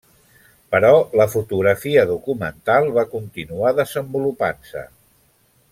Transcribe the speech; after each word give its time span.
Però, 0.75 0.93
la 1.21 1.27
fotografia 1.33 2.07
documental 2.13 2.91
va 2.97 3.07
continuar 3.13 3.75
desenvolupant-se. 3.83 4.87